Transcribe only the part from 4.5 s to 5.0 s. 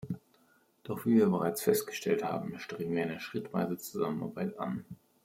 an.